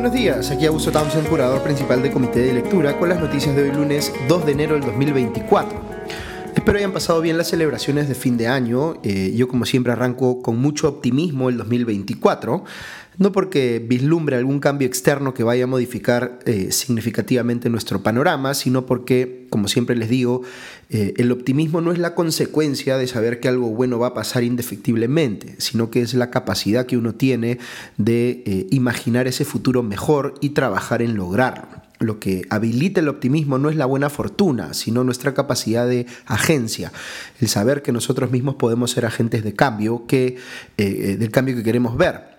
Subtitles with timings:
[0.00, 3.64] Buenos días, aquí Augusto Townsend, curador principal del Comité de Lectura, con las noticias de
[3.64, 5.89] hoy lunes 2 de enero del 2024.
[6.70, 9.00] Espero hayan pasado bien las celebraciones de fin de año.
[9.02, 12.62] Eh, yo como siempre arranco con mucho optimismo el 2024,
[13.18, 18.86] no porque vislumbre algún cambio externo que vaya a modificar eh, significativamente nuestro panorama, sino
[18.86, 20.42] porque, como siempre les digo,
[20.90, 24.44] eh, el optimismo no es la consecuencia de saber que algo bueno va a pasar
[24.44, 27.58] indefectiblemente, sino que es la capacidad que uno tiene
[27.96, 33.68] de imaginar ese futuro mejor y trabajar en lograrlo lo que habilita el optimismo no
[33.68, 36.92] es la buena fortuna, sino nuestra capacidad de agencia,
[37.40, 40.36] el saber que nosotros mismos podemos ser agentes de cambio, que, eh,
[40.78, 42.30] eh, del cambio que queremos ver.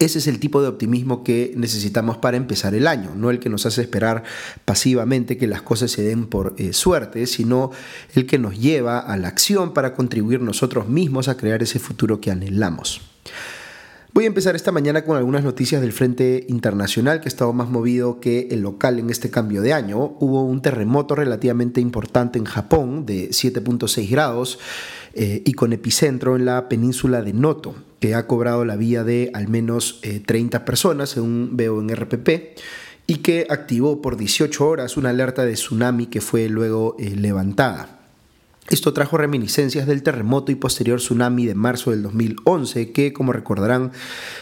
[0.00, 3.48] Ese es el tipo de optimismo que necesitamos para empezar el año, no el que
[3.48, 4.24] nos hace esperar
[4.64, 7.70] pasivamente que las cosas se den por eh, suerte, sino
[8.14, 12.20] el que nos lleva a la acción para contribuir nosotros mismos a crear ese futuro
[12.20, 13.02] que anhelamos.
[14.12, 17.68] Voy a empezar esta mañana con algunas noticias del frente internacional que ha estado más
[17.68, 20.16] movido que el local en este cambio de año.
[20.18, 24.58] Hubo un terremoto relativamente importante en Japón de 7.6 grados
[25.14, 29.30] eh, y con epicentro en la península de Noto, que ha cobrado la vida de
[29.32, 32.58] al menos 30 eh, personas, según veo en RPP
[33.06, 37.99] y que activó por 18 horas una alerta de tsunami que fue luego eh, levantada.
[38.70, 43.90] Esto trajo reminiscencias del terremoto y posterior tsunami de marzo del 2011 que, como recordarán,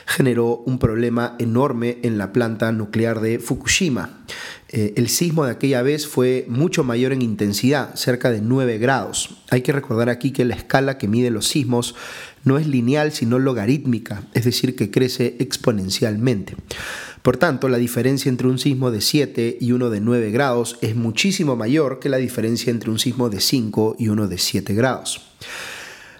[0.04, 4.18] generó un problema enorme en la planta nuclear de Fukushima.
[4.68, 9.38] Eh, el sismo de aquella vez fue mucho mayor en intensidad, cerca de 9 grados.
[9.48, 11.94] Hay que recordar aquí que la escala que mide los sismos
[12.44, 16.54] no es lineal sino logarítmica, es decir, que crece exponencialmente.
[17.28, 20.96] Por tanto, la diferencia entre un sismo de 7 y uno de 9 grados es
[20.96, 25.20] muchísimo mayor que la diferencia entre un sismo de 5 y uno de 7 grados.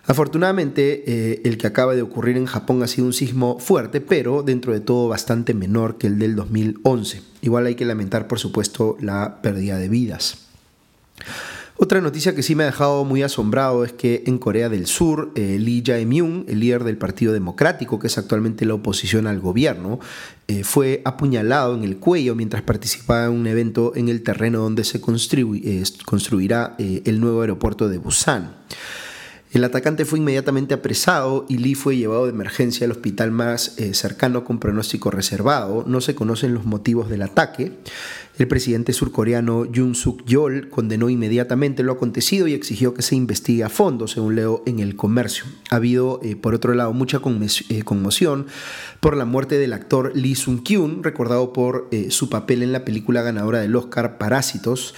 [0.04, 4.42] Afortunadamente, eh, el que acaba de ocurrir en Japón ha sido un sismo fuerte, pero
[4.42, 7.22] dentro de todo bastante menor que el del 2011.
[7.40, 10.46] Igual hay que lamentar, por supuesto, la pérdida de vidas.
[11.80, 15.30] Otra noticia que sí me ha dejado muy asombrado es que en Corea del Sur,
[15.36, 20.00] eh, Lee Jae-myung, el líder del Partido Democrático, que es actualmente la oposición al gobierno,
[20.48, 24.82] eh, fue apuñalado en el cuello mientras participaba en un evento en el terreno donde
[24.82, 28.56] se eh, construirá el nuevo aeropuerto de Busan.
[29.52, 34.44] El atacante fue inmediatamente apresado y Lee fue llevado de emergencia al hospital más cercano
[34.44, 35.84] con pronóstico reservado.
[35.86, 37.72] No se conocen los motivos del ataque.
[38.38, 43.64] El presidente surcoreano Yoon Suk Yeol condenó inmediatamente lo acontecido y exigió que se investigue
[43.64, 45.44] a fondo, según leo en el comercio.
[45.70, 47.20] Ha habido, eh, por otro lado, mucha
[47.68, 48.46] eh, conmoción
[49.00, 52.84] por la muerte del actor Lee Sung Kyun, recordado por eh, su papel en la
[52.84, 54.94] película ganadora del Oscar Parásitos,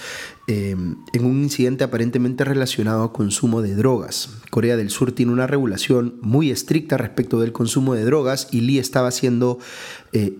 [0.47, 4.29] en un incidente aparentemente relacionado al consumo de drogas.
[4.49, 8.79] Corea del Sur tiene una regulación muy estricta respecto del consumo de drogas y Lee
[8.79, 9.59] estaba siendo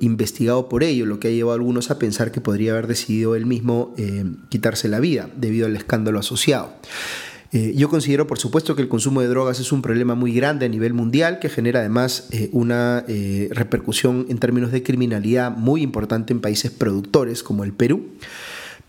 [0.01, 3.35] investigado por ello, lo que ha llevado a algunos a pensar que podría haber decidido
[3.35, 6.73] él mismo eh, quitarse la vida debido al escándalo asociado.
[7.53, 10.65] Eh, yo considero, por supuesto, que el consumo de drogas es un problema muy grande
[10.65, 13.03] a nivel mundial que genera además eh, una
[13.49, 18.05] repercusión en términos de criminalidad muy importante en países productores como el Perú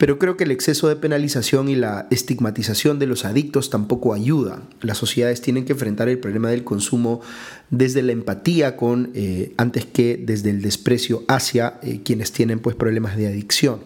[0.02, 4.60] pero creo que el exceso de penalización y la estigmatización de los adictos tampoco ayuda.
[4.80, 7.20] Las sociedades tienen que enfrentar el problema del consumo
[7.70, 9.12] desde la empatía con,
[9.56, 13.78] antes que desde el desprecio hacia quienes tienen pues, problemas de adicción.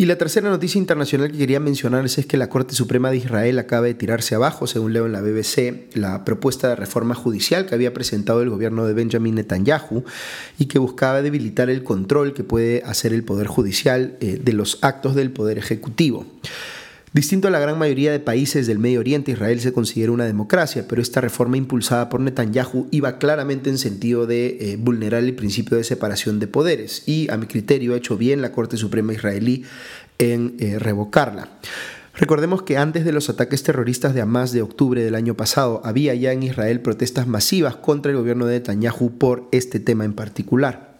[0.00, 3.58] Y la tercera noticia internacional que quería mencionarles es que la Corte Suprema de Israel
[3.58, 7.74] acaba de tirarse abajo, según leo en la BBC, la propuesta de reforma judicial que
[7.74, 10.04] había presentado el gobierno de Benjamin Netanyahu
[10.56, 14.78] y que buscaba debilitar el control que puede hacer el Poder Judicial eh, de los
[14.82, 16.24] actos del Poder Ejecutivo.
[17.12, 20.84] Distinto a la gran mayoría de países del Medio Oriente, Israel se considera una democracia,
[20.86, 25.78] pero esta reforma impulsada por Netanyahu iba claramente en sentido de eh, vulnerar el principio
[25.78, 29.64] de separación de poderes y, a mi criterio, ha hecho bien la Corte Suprema israelí
[30.18, 31.48] en eh, revocarla.
[32.14, 36.14] Recordemos que antes de los ataques terroristas de Hamas de octubre del año pasado, había
[36.14, 40.98] ya en Israel protestas masivas contra el gobierno de Netanyahu por este tema en particular.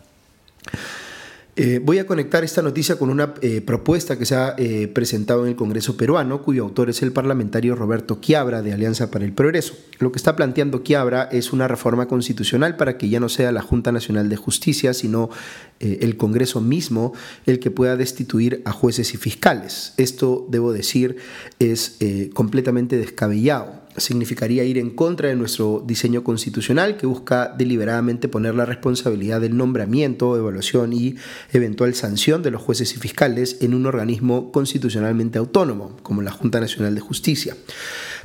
[1.61, 5.43] Eh, voy a conectar esta noticia con una eh, propuesta que se ha eh, presentado
[5.43, 9.33] en el Congreso peruano, cuyo autor es el parlamentario Roberto Quiabra de Alianza para el
[9.33, 9.75] Progreso.
[9.99, 13.61] Lo que está planteando Quiabra es una reforma constitucional para que ya no sea la
[13.61, 15.31] Junta Nacional de Justicia, sino
[15.81, 17.13] el Congreso mismo
[17.47, 19.95] el que pueda destituir a jueces y fiscales.
[19.97, 21.17] Esto, debo decir,
[21.59, 21.99] es
[22.35, 28.65] completamente descabellado significaría ir en contra de nuestro diseño constitucional que busca deliberadamente poner la
[28.65, 31.17] responsabilidad del nombramiento, evaluación y
[31.53, 36.61] eventual sanción de los jueces y fiscales en un organismo constitucionalmente autónomo, como la Junta
[36.61, 37.56] Nacional de Justicia,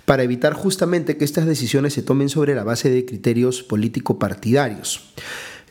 [0.06, 5.14] para evitar justamente que estas decisiones se tomen sobre la base de criterios político-partidarios.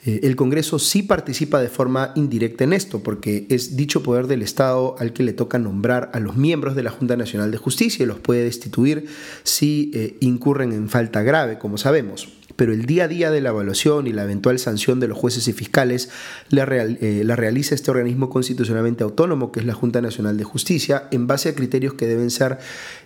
[0.04, 4.42] Eh, el Congreso sí participa de forma indirecta en esto, porque es dicho poder del
[4.42, 8.02] Estado al que le toca nombrar a los miembros de la Junta Nacional de Justicia
[8.02, 9.06] y los puede destituir
[9.44, 13.50] si eh, incurren en falta grave, como sabemos pero el día a día de la
[13.50, 16.10] evaluación y la eventual sanción de los jueces y fiscales
[16.48, 21.08] la, eh, la, realiza este organismo constitucionalmente autónomo, que es la Junta Nacional de Justicia,
[21.10, 22.58] en base a criterios que deben ser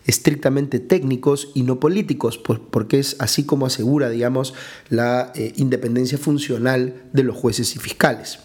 [0.07, 4.55] estrictamente técnicos y no políticos, porque es así como asegura, digamos,
[4.89, 8.39] la eh, independencia funcional de los jueces y fiscales.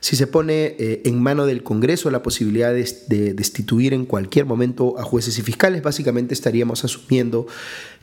[0.00, 4.98] Si se pone eh, en mano del Congreso la posibilidad de, destituir en cualquier momento
[4.98, 7.46] a jueces y fiscales, básicamente estaríamos asumiendo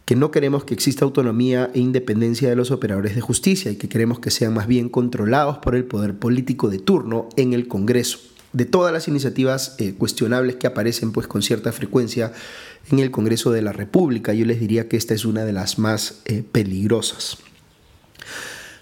[0.07, 3.89] que no queremos que exista autonomía e independencia de los operadores de justicia y que
[3.89, 8.17] queremos que sean más bien controlados por el poder político de turno en el Congreso.
[8.53, 12.31] De todas las iniciativas eh, cuestionables que aparecen pues con cierta frecuencia
[12.89, 15.77] en el Congreso de la República, yo les diría que esta es una de las
[15.77, 17.39] más eh, peligrosas.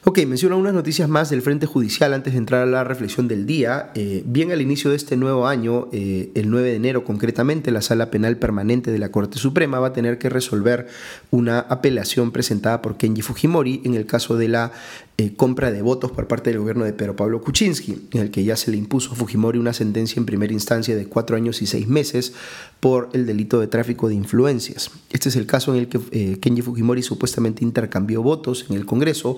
[0.08, 3.48] Ok, menciono unas noticias más del Frente Judicial antes de entrar a la reflexión del
[3.48, 3.90] día.
[3.96, 7.82] Eh, bien al inicio de este nuevo año, eh, el 9 de enero concretamente, la
[7.82, 10.86] Sala Penal Permanente de la Corte Suprema va a tener que resolver
[11.32, 14.74] una apelación presentada por Kenji Fujimori en el caso de la
[15.18, 18.44] eh, compra de votos por parte del gobierno de Pedro Pablo Kuczynski, en el que
[18.44, 21.68] ya se le impuso a Fujimori una sentencia en primera instancia de cuatro años y
[21.68, 22.34] seis meses
[22.80, 24.92] por el delito de tráfico de influencias.
[25.12, 29.38] Este es el caso en el que Kenji Fujimori supuestamente intercambió votos en el Congreso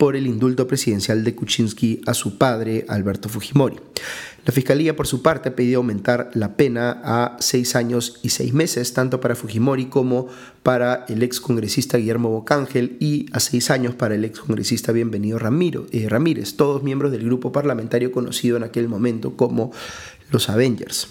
[0.00, 3.76] por el indulto presidencial de Kuczynski a su padre, Alberto Fujimori.
[4.46, 8.54] La Fiscalía, por su parte, ha pedido aumentar la pena a seis años y seis
[8.54, 10.28] meses, tanto para Fujimori como
[10.62, 15.40] para el ex congresista Guillermo Bocángel y a seis años para el ex congresista Bienvenido
[15.40, 19.72] Ramiro, eh, Ramírez, todos miembros del grupo parlamentario conocido en aquel momento como
[20.30, 21.08] los Avengers.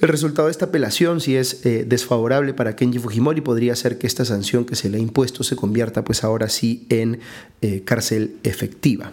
[0.00, 4.06] El resultado de esta apelación, si es eh, desfavorable para Kenji Fujimori, podría ser que
[4.06, 7.18] esta sanción que se le ha impuesto se convierta pues ahora sí en
[7.62, 9.12] eh, cárcel efectiva.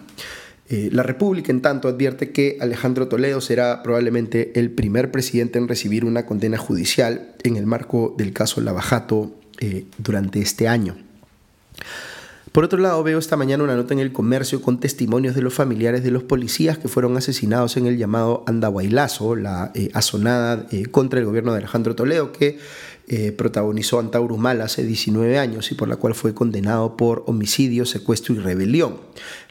[0.68, 6.04] La República, en tanto, advierte que Alejandro Toledo será probablemente el primer presidente en recibir
[6.04, 9.34] una condena judicial en el marco del caso Lavajato
[9.96, 10.94] durante este año.
[12.52, 15.52] Por otro lado, veo esta mañana una nota en el comercio con testimonios de los
[15.54, 20.86] familiares de los policías que fueron asesinados en el llamado Andahuaylazo, la eh, asonada eh,
[20.86, 22.58] contra el gobierno de Alejandro Toledo, que
[23.10, 27.86] eh, protagonizó Antauro Mal hace 19 años y por la cual fue condenado por homicidio,
[27.86, 28.98] secuestro y rebelión.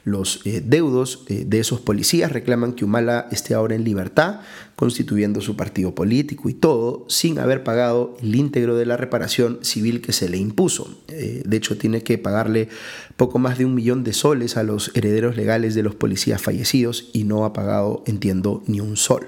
[0.04, 4.42] Los eh, deudos eh, de esos policías reclaman que Humala esté ahora en libertad,
[4.75, 10.01] constituyendo su partido político y todo, sin haber pagado el íntegro de la reparación civil
[10.01, 11.01] que se le impuso.
[11.07, 12.69] de hecho, tiene que pagarle
[13.15, 17.09] poco más de un millón de soles a los herederos legales de los policías fallecidos
[17.12, 19.27] y no ha pagado, entiendo, ni un sol.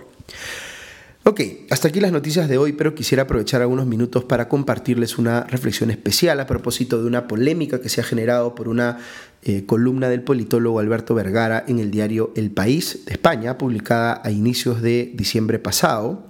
[1.24, 5.44] Ok, hasta aquí las noticias de hoy, pero quisiera aprovechar algunos minutos para compartirles una
[5.44, 9.00] reflexión especial a propósito de una polémica que se ha generado por una
[9.44, 14.32] eh, columna del politólogo Alberto Vergara en el diario El País de España, publicada a
[14.32, 16.26] inicios de diciembre pasado.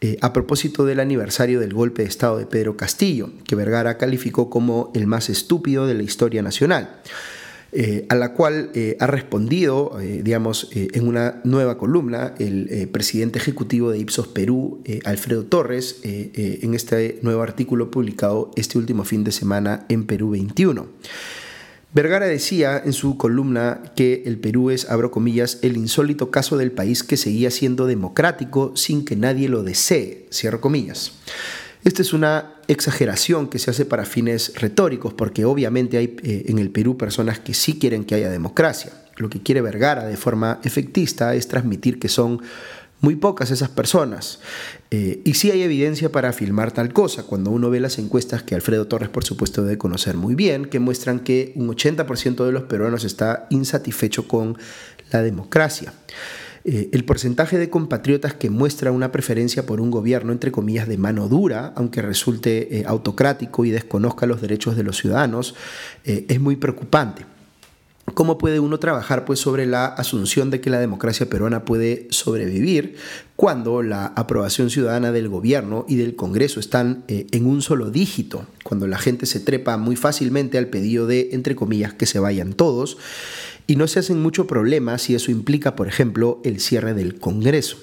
[0.00, 4.50] Eh, a propósito del aniversario del golpe de Estado de Pedro Castillo, que Vergara calificó
[4.50, 7.02] como el más estúpido de la historia nacional.
[7.74, 13.38] Eh, a la cual eh, ha respondido, eh, digamos, en una nueva columna el presidente
[13.38, 19.32] ejecutivo de Ipsos Perú, Alfredo Torres, en este nuevo artículo publicado este último fin de
[19.32, 20.86] semana en Perú 21.
[21.94, 26.72] Vergara decía en su columna que el Perú es, abro comillas, el insólito caso del
[26.72, 31.12] país que seguía siendo democrático sin que nadie lo desee, cierro comillas.
[31.84, 36.58] Esta es una exageración que se hace para fines retóricos, porque obviamente hay eh, en
[36.58, 38.92] el Perú personas que sí quieren que haya democracia.
[39.16, 42.40] Lo que quiere Vergara de forma efectista es transmitir que son
[43.00, 44.38] muy pocas esas personas.
[44.90, 48.54] Eh, y sí hay evidencia para afirmar tal cosa, cuando uno ve las encuestas que
[48.54, 52.62] Alfredo Torres por supuesto debe conocer muy bien, que muestran que un 80% de los
[52.62, 54.56] peruanos está insatisfecho con
[55.10, 55.92] la democracia.
[56.64, 60.96] Eh, el porcentaje de compatriotas que muestra una preferencia por un gobierno, entre comillas, de
[60.96, 65.56] mano dura, aunque resulte eh, autocrático y desconozca los derechos de los ciudadanos,
[66.04, 67.26] eh, es muy preocupante.
[68.14, 72.96] ¿Cómo puede uno trabajar pues, sobre la asunción de que la democracia peruana puede sobrevivir
[73.36, 78.44] cuando la aprobación ciudadana del gobierno y del Congreso están en un solo dígito?
[78.64, 82.52] Cuando la gente se trepa muy fácilmente al pedido de, entre comillas, que se vayan
[82.54, 82.98] todos
[83.66, 87.78] y no se hacen mucho problema si eso implica, por ejemplo, el cierre del Congreso.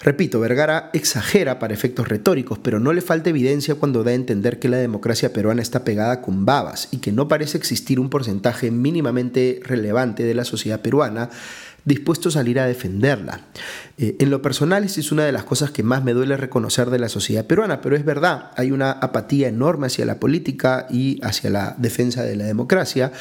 [0.00, 4.58] Repito, Vergara exagera para efectos retóricos, pero no le falta evidencia cuando da a entender
[4.58, 8.70] que la democracia peruana está pegada con babas y que no parece existir un porcentaje
[8.70, 11.30] mínimamente relevante de la sociedad peruana
[11.86, 13.42] dispuesto a salir a defenderla.
[13.96, 16.90] Eh, en lo personal, esa es una de las cosas que más me duele reconocer
[16.90, 21.20] de la sociedad peruana, pero es verdad, hay una apatía enorme hacia la política y
[21.24, 23.12] hacia la defensa de la democracia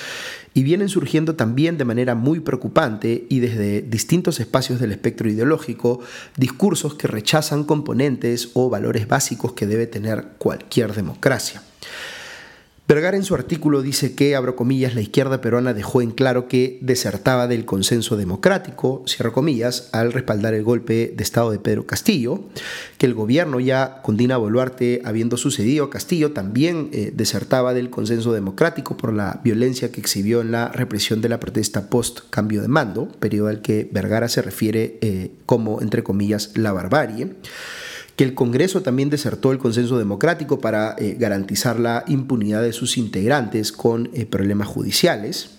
[0.55, 6.00] y vienen surgiendo también de manera muy preocupante y desde distintos espacios del espectro ideológico
[6.38, 11.62] discursos que rechazan componentes o valores básicos que debe tener cualquier democracia.
[12.88, 16.77] Vergara en su artículo dice que, abro comillas, la izquierda peruana dejó en claro que
[16.82, 22.44] desertaba del consenso democrático, cierro comillas, al respaldar el golpe de Estado de Pedro Castillo,
[23.00, 28.34] que el gobierno ya con Dina Boluarte habiendo sucedido, Castillo también eh, desertaba del consenso
[28.34, 32.68] democrático por la violencia que exhibió en la represión de la protesta post cambio de
[32.68, 37.34] mando, periodo al que Vergara se refiere eh, como, entre comillas, la barbarie
[38.15, 42.98] que el Congreso también desertó el consenso democrático para eh, garantizar la impunidad de sus
[42.98, 45.50] integrantes con eh, problemas judiciales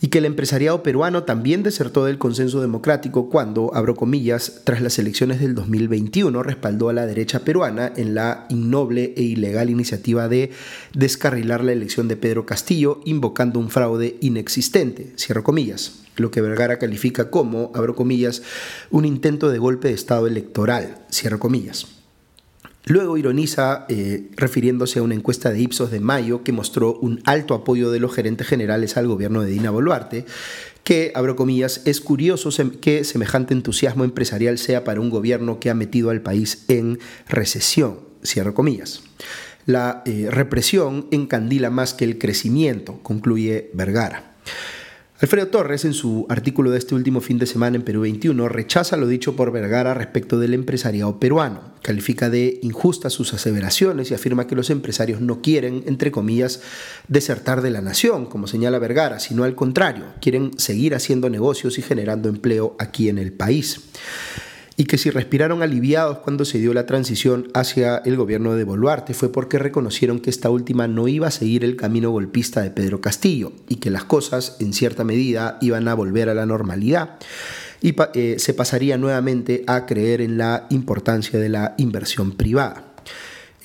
[0.00, 4.98] y que el empresariado peruano también desertó del consenso democrático cuando, abro comillas, tras las
[4.98, 10.50] elecciones del 2021 respaldó a la derecha peruana en la innoble e ilegal iniciativa de
[10.92, 16.78] descarrilar la elección de Pedro Castillo invocando un fraude inexistente, cierro comillas, lo que Vergara
[16.78, 18.42] califica como, abro comillas,
[18.90, 21.95] un intento de golpe de Estado electoral, cierro comillas.
[22.88, 27.54] Luego ironiza eh, refiriéndose a una encuesta de Ipsos de mayo que mostró un alto
[27.54, 30.24] apoyo de los gerentes generales al gobierno de Dina Boluarte,
[30.84, 32.50] que, abro comillas, es curioso
[32.80, 37.98] que semejante entusiasmo empresarial sea para un gobierno que ha metido al país en recesión,
[38.24, 39.02] cierro comillas.
[39.66, 44.36] La eh, represión encandila más que el crecimiento, concluye Vergara.
[45.18, 48.98] Alfredo Torres, en su artículo de este último fin de semana en Perú 21, rechaza
[48.98, 51.72] lo dicho por Vergara respecto del empresariado peruano.
[51.80, 56.60] Califica de injustas sus aseveraciones y afirma que los empresarios no quieren, entre comillas,
[57.08, 61.82] desertar de la nación, como señala Vergara, sino al contrario, quieren seguir haciendo negocios y
[61.82, 63.80] generando empleo aquí en el país
[64.76, 69.14] y que si respiraron aliviados cuando se dio la transición hacia el gobierno de Boluarte
[69.14, 73.00] fue porque reconocieron que esta última no iba a seguir el camino golpista de Pedro
[73.00, 77.18] Castillo y que las cosas en cierta medida iban a volver a la normalidad
[77.80, 82.95] y eh, se pasaría nuevamente a creer en la importancia de la inversión privada.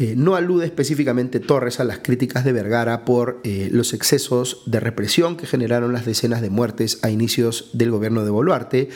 [0.01, 4.79] Eh, no alude específicamente Torres a las críticas de Vergara por eh, los excesos de
[4.79, 8.89] represión que generaron las decenas de muertes a inicios del gobierno de Boluarte,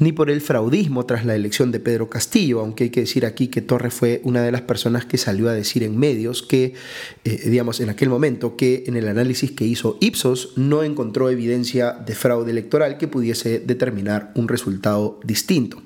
[0.00, 3.46] ni por el fraudismo tras la elección de Pedro Castillo, aunque hay que decir aquí
[3.46, 6.74] que Torres fue una de las personas que salió a decir en medios que,
[7.22, 11.92] eh, digamos, en aquel momento, que en el análisis que hizo Ipsos no encontró evidencia
[11.92, 15.80] de fraude electoral que pudiese determinar un resultado distinto.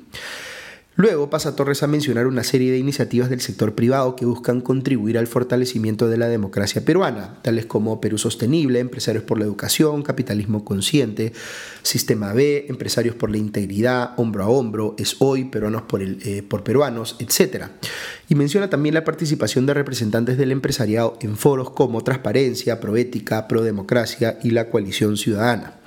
[0.94, 5.16] Luego pasa Torres a mencionar una serie de iniciativas del sector privado que buscan contribuir
[5.16, 10.66] al fortalecimiento de la democracia peruana, tales como Perú Sostenible, Empresarios por la Educación, Capitalismo
[10.66, 11.32] Consciente,
[11.82, 17.16] Sistema B, Empresarios por la Integridad, Hombro a Hombro, Es Hoy, Peruanos por, eh, Peruanos,
[17.20, 17.68] etc.
[18.28, 24.38] Y menciona también la participación de representantes del empresariado en foros como Transparencia, Proética, Prodemocracia
[24.42, 25.80] y la Coalición Ciudadana.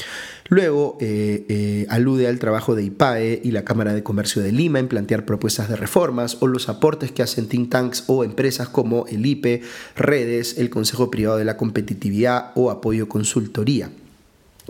[0.48, 4.78] Luego eh, eh, alude al trabajo de IPAE y la Cámara de Comercio de Lima
[4.78, 9.08] en plantear propuestas de reformas o los aportes que hacen think tanks o empresas como
[9.08, 9.64] el IPE,
[9.96, 13.90] Redes, el Consejo Privado de la Competitividad o Apoyo Consultoría.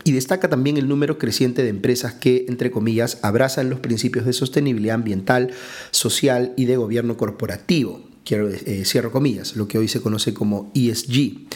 [0.05, 4.33] Y destaca también el número creciente de empresas que, entre comillas, abrazan los principios de
[4.33, 5.51] sostenibilidad ambiental,
[5.91, 8.01] social y de gobierno corporativo.
[8.23, 11.47] Quiero, eh, cierro comillas, lo que hoy se conoce como ESG.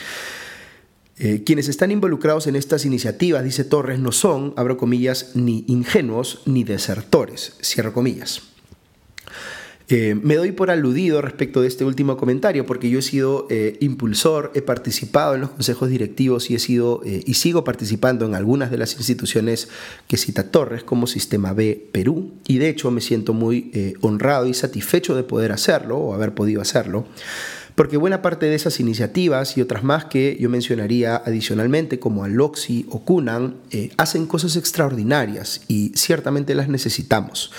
[1.21, 6.41] Eh, quienes están involucrados en estas iniciativas, dice Torres, no son, abro comillas, ni ingenuos
[6.45, 8.43] ni desertores, cierro comillas.
[9.89, 13.75] Eh, me doy por aludido respecto de este último comentario porque yo he sido eh,
[13.81, 18.69] impulsor, he participado en los consejos directivos y he sido y sigo participando en algunas
[18.69, 19.67] de las instituciones
[20.07, 24.53] que cita Torres como Sistema B Perú y de hecho me siento muy honrado y
[24.53, 27.07] satisfecho de poder hacerlo o haber podido hacerlo
[27.79, 32.85] porque buena parte de esas iniciativas y otras más que yo mencionaría adicionalmente, como Aloxi
[32.89, 37.53] o Kunan, eh, hacen cosas extraordinarias y ciertamente las necesitamos.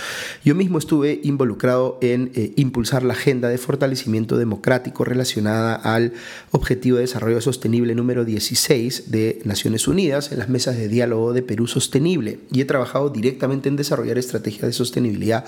[0.44, 6.12] Yo mismo estuve involucrado en eh, impulsar la agenda de fortalecimiento democrático relacionada al
[6.50, 11.40] Objetivo de Desarrollo Sostenible número 16 de Naciones Unidas en las mesas de diálogo de
[11.40, 15.46] Perú Sostenible y he trabajado directamente en desarrollar estrategias de sostenibilidad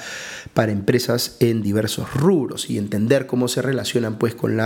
[0.55, 4.62] para empresas en diversos rubros y entender cómo se relacionan pues con la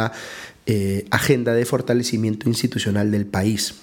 [0.69, 3.75] eh, agenda de fortalecimiento institucional del país.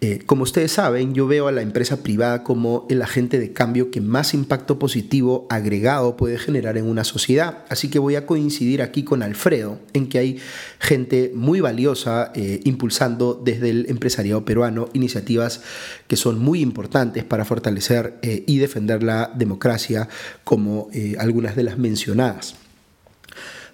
[0.00, 3.90] Eh, como ustedes saben, yo veo a la empresa privada como el agente de cambio
[3.90, 7.64] que más impacto positivo agregado puede generar en una sociedad.
[7.68, 10.38] Así que voy a coincidir aquí con Alfredo en que hay
[10.78, 15.60] gente muy valiosa eh, impulsando desde el empresariado peruano iniciativas
[16.08, 20.08] que son muy importantes para fortalecer y defender la democracia,
[20.42, 22.56] como algunas de las mencionadas.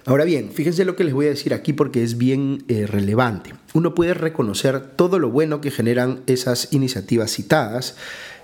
[0.07, 3.55] Ahora bien, fíjense lo que les voy a decir aquí porque es bien eh, relevante.
[3.75, 7.97] Uno puede reconocer todo lo bueno que generan esas iniciativas citadas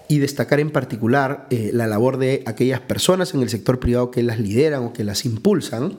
[0.08, 4.22] y destacar en particular eh, la labor de aquellas personas en el sector privado que
[4.22, 5.96] las lideran o que las impulsan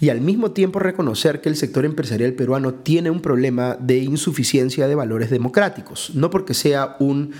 [0.00, 4.88] y al mismo tiempo reconocer que el sector empresarial peruano tiene un problema de insuficiencia
[4.88, 7.32] de valores democráticos, no porque sea un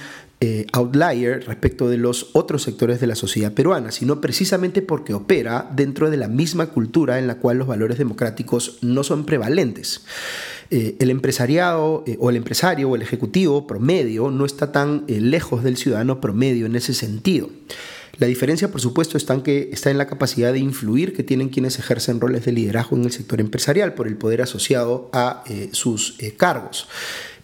[0.44, 5.70] eh, outlier respecto de los otros sectores de la sociedad peruana, sino precisamente porque opera
[5.72, 10.04] dentro de la misma cultura en la cual los valores democráticos no son prevalentes.
[10.72, 15.62] Eh, el empresariado eh, o el empresario o el ejecutivo promedio no está tan lejos
[15.62, 17.48] del ciudadano promedio en ese sentido.
[18.18, 21.50] La diferencia, por supuesto, está en, que, está en la capacidad de influir que tienen
[21.50, 26.18] quienes ejercen roles de liderazgo en el sector empresarial por el poder asociado a sus
[26.36, 26.88] cargos.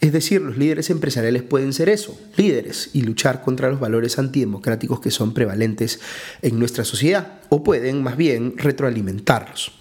[0.01, 5.01] Es decir, los líderes empresariales pueden ser eso, líderes, y luchar contra los valores antidemocráticos
[5.01, 5.99] que son prevalentes
[6.43, 9.73] en nuestra sociedad, o pueden más bien retroalimentarlos.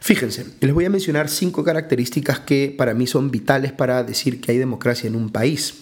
[0.00, 4.52] Fíjense, les voy a mencionar cinco características que para mí son vitales para decir que
[4.52, 5.74] hay democracia en un país.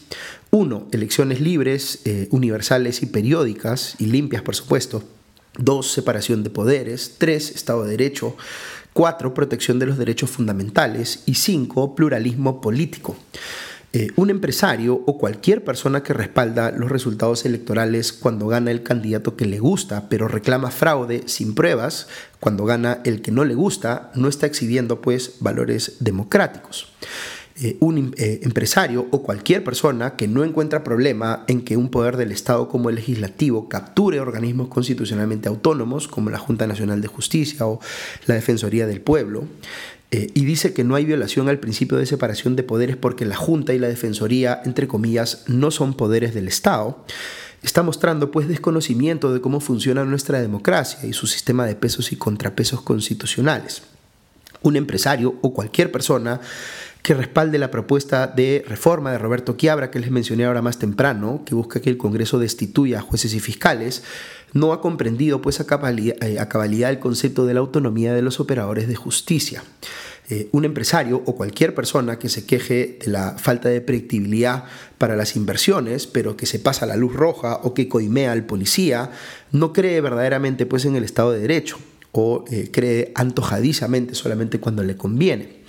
[0.51, 5.03] Uno, elecciones libres, eh, universales y periódicas, y limpias por supuesto.
[5.59, 7.17] Dos, separación de poderes.
[7.19, 8.37] Tres, Estado de Derecho.
[8.95, 11.25] Cuatro, protección de los derechos fundamentales.
[11.27, 13.17] Y cinco, pluralismo político.
[13.93, 19.37] Eh, un empresario o cualquier persona que respalda los resultados electorales cuando gana el candidato
[19.37, 22.07] que le gusta, pero reclama fraude sin pruebas,
[22.39, 26.93] cuando gana el que no le gusta, no está exhibiendo pues valores democráticos.
[27.65, 32.19] Eh, un eh, empresario o cualquier persona que no encuentra problema en que un poder
[32.19, 37.67] del Estado como el legislativo capture organismos constitucionalmente autónomos como la Junta Nacional de Justicia
[37.67, 37.81] o
[38.27, 39.45] la Defensoría del Pueblo,
[40.11, 43.37] eh, y dice que no hay violación al principio de separación de poderes porque la
[43.37, 47.03] Junta y la Defensoría, entre comillas, no son poderes del Estado,
[47.63, 52.17] está mostrando pues desconocimiento de cómo funciona nuestra democracia y su sistema de pesos y
[52.17, 53.85] contrapesos constitucionales.
[54.61, 56.43] Un empresario o cualquier persona
[57.05, 61.43] que respalde la propuesta de reforma de Roberto Quiabra que les mencioné ahora más temprano,
[61.45, 64.03] que busca que el Congreso destituya a jueces y fiscales,
[64.55, 68.41] no ha comprendido pues a cabalidad, eh, cabalidad el concepto de la autonomía de los
[68.41, 69.63] operadores de justicia.
[70.31, 74.65] Eh, un empresario o cualquier persona que se queje de la falta de predictibilidad
[74.97, 79.11] para las inversiones, pero que se pasa la luz roja o que coimea al policía,
[79.53, 81.77] no cree verdaderamente pues en el Estado de Derecho
[82.13, 85.65] o eh, cree antojadizamente solamente cuando le conviene.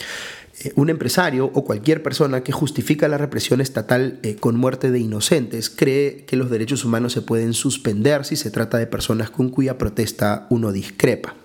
[0.60, 5.00] Eh, un empresario o cualquier persona que justifica la represión estatal eh, con muerte de
[5.00, 9.50] inocentes cree que los derechos humanos se pueden suspender si se trata de personas con
[9.50, 11.36] cuya protesta uno discrepa.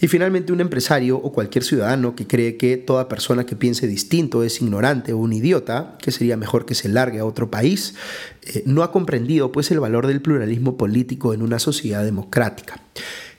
[0.00, 4.42] Y finalmente un empresario o cualquier ciudadano que cree que toda persona que piense distinto
[4.42, 7.94] es ignorante o un idiota, que sería mejor que se largue a otro país,
[8.42, 12.80] eh, no ha comprendido pues el valor del pluralismo político en una sociedad democrática.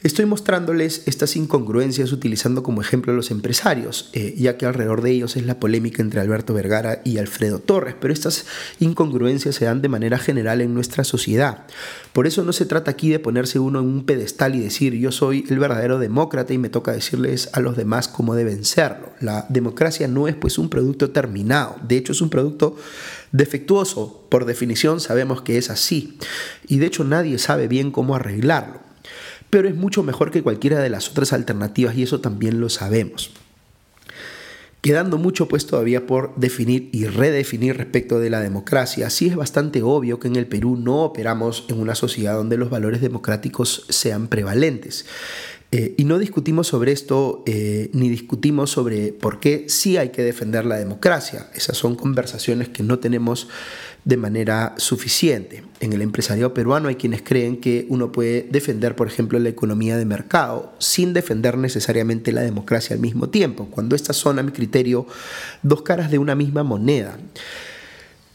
[0.03, 5.11] Estoy mostrándoles estas incongruencias utilizando como ejemplo a los empresarios, eh, ya que alrededor de
[5.11, 8.47] ellos es la polémica entre Alberto Vergara y Alfredo Torres, pero estas
[8.79, 11.67] incongruencias se dan de manera general en nuestra sociedad.
[12.13, 15.11] Por eso no se trata aquí de ponerse uno en un pedestal y decir yo
[15.11, 19.11] soy el verdadero demócrata y me toca decirles a los demás cómo deben serlo.
[19.19, 22.75] La democracia no es pues un producto terminado, de hecho es un producto
[23.31, 26.17] defectuoso, por definición sabemos que es así,
[26.67, 28.90] y de hecho nadie sabe bien cómo arreglarlo
[29.51, 33.31] pero es mucho mejor que cualquiera de las otras alternativas y eso también lo sabemos.
[34.81, 39.83] Quedando mucho pues todavía por definir y redefinir respecto de la democracia, sí es bastante
[39.83, 44.27] obvio que en el Perú no operamos en una sociedad donde los valores democráticos sean
[44.27, 45.05] prevalentes.
[45.73, 50.21] Eh, y no discutimos sobre esto eh, ni discutimos sobre por qué sí hay que
[50.21, 51.47] defender la democracia.
[51.55, 53.47] Esas son conversaciones que no tenemos
[54.03, 55.63] de manera suficiente.
[55.79, 59.95] En el empresariado peruano hay quienes creen que uno puede defender, por ejemplo, la economía
[59.95, 64.51] de mercado sin defender necesariamente la democracia al mismo tiempo, cuando estas son, a mi
[64.51, 65.07] criterio,
[65.63, 67.17] dos caras de una misma moneda.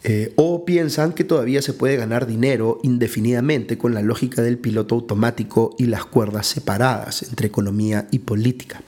[0.09, 4.95] Eh, o piensan que todavía se puede ganar dinero indefinidamente con la lógica del piloto
[4.95, 8.83] automático y las cuerdas separadas entre economía y política.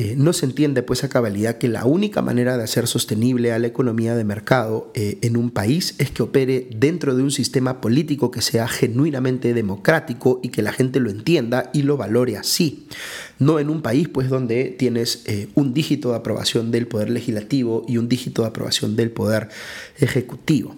[0.00, 3.58] Eh, no se entiende pues a cabalidad que la única manera de hacer sostenible a
[3.58, 7.80] la economía de mercado eh, en un país es que opere dentro de un sistema
[7.80, 12.86] político que sea genuinamente democrático y que la gente lo entienda y lo valore así.
[13.40, 17.84] No en un país pues donde tienes eh, un dígito de aprobación del poder legislativo
[17.88, 19.48] y un dígito de aprobación del poder
[19.98, 20.76] ejecutivo.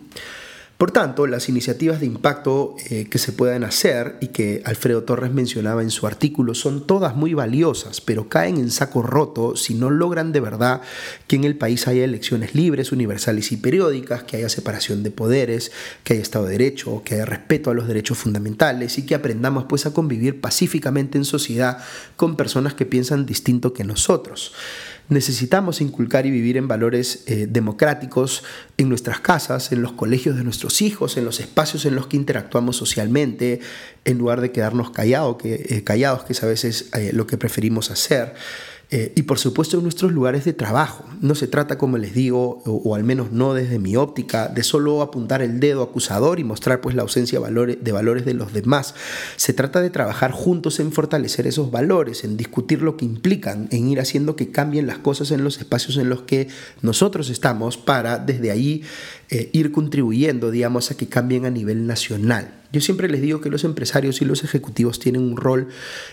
[0.81, 5.31] Por tanto, las iniciativas de impacto eh, que se puedan hacer y que Alfredo Torres
[5.31, 9.90] mencionaba en su artículo son todas muy valiosas, pero caen en saco roto si no
[9.90, 10.81] logran de verdad
[11.27, 15.71] que en el país haya elecciones libres, universales y periódicas, que haya separación de poderes,
[16.03, 19.66] que haya Estado de Derecho, que haya respeto a los derechos fundamentales y que aprendamos
[19.69, 21.85] pues a convivir pacíficamente en sociedad
[22.16, 24.55] con personas que piensan distinto que nosotros.
[25.11, 28.44] Necesitamos inculcar y vivir en valores eh, democráticos
[28.77, 32.16] en nuestras casas, en los colegios de nuestros hijos, en los espacios en los que
[32.16, 33.61] interactuamos socialmente,
[34.05, 37.37] en lugar de quedarnos callado, que, eh, callados, que es a veces eh, lo que
[37.37, 38.35] preferimos hacer.
[38.92, 41.05] Eh, y por supuesto en nuestros lugares de trabajo.
[41.20, 45.00] No se trata, como les digo, o, al menos no desde mi óptica, de solo
[45.00, 48.53] apuntar el dedo acusador y mostrar pues la ausencia de valores, de valores de los
[48.53, 48.96] demás.
[49.37, 53.88] Se trata de trabajar juntos en fortalecer esos valores, en discutir lo que implican, en
[53.88, 56.48] ir haciendo que cambien las cosas en los espacios en los que
[56.83, 58.83] nosotros estamos para desde ahí
[59.33, 62.53] eh, ir contribuyendo, digamos, a que cambien a nivel nacional.
[62.73, 65.69] Yo siempre les digo que los empresarios y los ejecutivos tienen un rol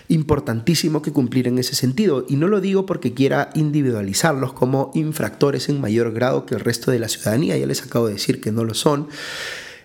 [0.08, 5.68] importantísimo que cumplir en ese sentido y no lo digo porque quiera individualizarlos como infractores
[5.68, 8.52] en mayor grado que el resto de la ciudadanía, ya les acabo de decir que
[8.52, 9.08] no lo son.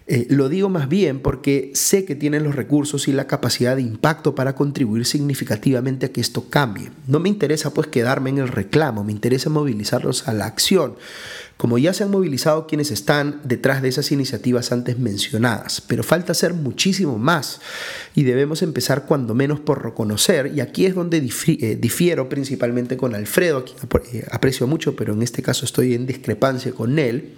[0.05, 3.83] Eh, lo digo más bien porque sé que tienen los recursos y la capacidad de
[3.83, 6.91] impacto para contribuir significativamente a que esto cambie.
[7.07, 10.95] No me interesa pues quedarme en el reclamo, me interesa movilizarlos a la acción
[11.63, 15.79] como ya se han movilizado quienes están detrás de esas iniciativas antes mencionadas.
[15.79, 17.61] Pero falta hacer muchísimo más
[18.13, 23.15] y debemos empezar cuando menos por reconocer, y aquí es donde eh, difiero principalmente con
[23.15, 23.63] Alfredo,
[24.11, 27.35] eh, aprecio mucho, pero en este caso estoy en discrepancia con él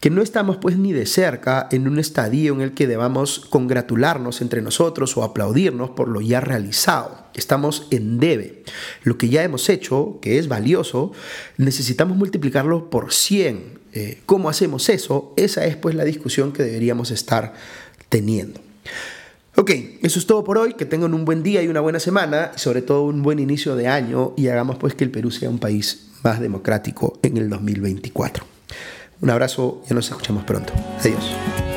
[0.00, 4.40] que no estamos pues ni de cerca en un estadio en el que debamos congratularnos
[4.40, 7.26] entre nosotros o aplaudirnos por lo ya realizado.
[7.34, 8.62] Estamos en debe.
[9.02, 11.12] Lo que ya hemos hecho, que es valioso,
[11.56, 13.78] necesitamos multiplicarlo por 100.
[13.92, 15.32] Eh, ¿Cómo hacemos eso?
[15.36, 17.54] Esa es pues la discusión que deberíamos estar
[18.08, 18.60] teniendo.
[19.58, 19.70] Ok,
[20.02, 20.74] eso es todo por hoy.
[20.74, 23.74] Que tengan un buen día y una buena semana, y sobre todo un buen inicio
[23.74, 27.48] de año y hagamos pues que el Perú sea un país más democrático en el
[27.48, 28.44] 2024.
[29.20, 30.72] Un abrazo y nos escuchamos pronto.
[31.00, 31.75] Adiós.